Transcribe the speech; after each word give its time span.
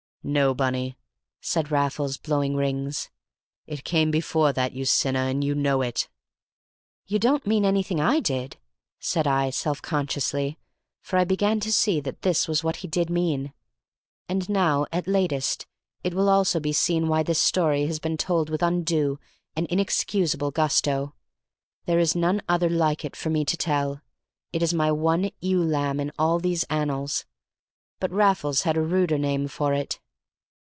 "No, 0.23 0.53
Bunny," 0.53 0.99
said 1.41 1.71
Raffles, 1.71 2.17
blowing 2.17 2.55
rings. 2.55 3.09
"It 3.65 3.83
came 3.83 4.11
before 4.11 4.53
that, 4.53 4.71
you 4.71 4.85
sinner, 4.85 5.27
and 5.27 5.43
you 5.43 5.55
know 5.55 5.81
it!" 5.81 6.09
"You 7.07 7.17
don't 7.17 7.47
mean 7.47 7.65
anything 7.65 7.99
I 7.99 8.19
did?" 8.19 8.57
said 8.99 9.25
I, 9.25 9.49
self 9.49 9.81
consciously, 9.81 10.59
for 11.01 11.17
I 11.17 11.23
began 11.23 11.59
to 11.61 11.71
see 11.71 11.99
that 12.01 12.21
this 12.21 12.47
was 12.47 12.63
what 12.63 12.77
he 12.77 12.87
did 12.87 13.09
mean. 13.09 13.51
And 14.29 14.47
now 14.47 14.85
at 14.91 15.07
latest 15.07 15.65
it 16.03 16.13
will 16.13 16.29
also 16.29 16.59
be 16.59 16.71
seen 16.71 17.07
why 17.07 17.23
this 17.23 17.39
story 17.41 17.87
has 17.87 17.97
been 17.97 18.15
told 18.15 18.51
with 18.51 18.61
undue 18.61 19.17
and 19.55 19.65
inexcusable 19.71 20.51
gusto; 20.51 21.15
there 21.87 21.97
is 21.97 22.15
none 22.15 22.43
other 22.47 22.69
like 22.69 23.03
it 23.03 23.15
for 23.15 23.31
me 23.31 23.43
to 23.45 23.57
tell; 23.57 24.01
it 24.53 24.61
is 24.61 24.71
my 24.71 24.91
one 24.91 25.31
ewe 25.39 25.63
lamb 25.63 25.99
in 25.99 26.11
all 26.19 26.37
these 26.37 26.63
annals. 26.65 27.25
But 27.99 28.11
Raffles 28.11 28.61
had 28.61 28.77
a 28.77 28.81
ruder 28.83 29.17
name 29.17 29.47
for 29.47 29.73
it. 29.73 29.99